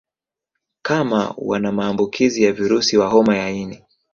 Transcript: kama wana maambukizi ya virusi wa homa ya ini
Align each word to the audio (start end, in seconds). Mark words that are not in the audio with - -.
kama 0.81 1.33
wana 1.37 1.71
maambukizi 1.71 2.43
ya 2.43 2.53
virusi 2.53 2.97
wa 2.97 3.07
homa 3.09 3.37
ya 3.37 3.49
ini 3.49 3.83